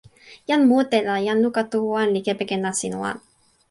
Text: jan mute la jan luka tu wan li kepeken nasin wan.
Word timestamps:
jan 0.47 0.61
mute 0.69 0.97
la 1.07 1.15
jan 1.27 1.39
luka 1.43 1.61
tu 1.71 1.79
wan 1.93 2.07
li 2.15 2.19
kepeken 2.25 2.61
nasin 2.65 2.93
wan. 3.01 3.17